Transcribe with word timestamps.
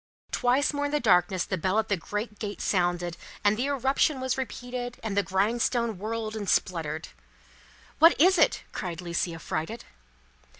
Twice 0.31 0.73
more 0.73 0.85
in 0.85 0.91
the 0.91 0.99
darkness 0.99 1.45
the 1.45 1.59
bell 1.59 1.77
at 1.77 1.87
the 1.87 1.95
great 1.95 2.39
gate 2.39 2.59
sounded, 2.59 3.17
and 3.43 3.55
the 3.55 3.67
irruption 3.67 4.19
was 4.19 4.35
repeated, 4.35 4.99
and 5.03 5.15
the 5.15 5.21
grindstone 5.21 5.99
whirled 5.99 6.35
and 6.35 6.49
spluttered. 6.49 7.09
"What 7.99 8.19
is 8.19 8.39
it?" 8.39 8.63
cried 8.71 8.99
Lucie, 8.99 9.35
affrighted. 9.35 9.85